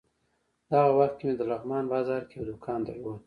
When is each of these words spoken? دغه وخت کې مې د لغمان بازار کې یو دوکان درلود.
دغه 0.71 0.91
وخت 0.99 1.15
کې 1.19 1.25
مې 1.27 1.33
د 1.37 1.41
لغمان 1.51 1.83
بازار 1.93 2.21
کې 2.29 2.35
یو 2.37 2.47
دوکان 2.49 2.79
درلود. 2.87 3.19